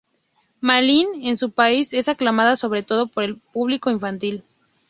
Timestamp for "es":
1.93-2.09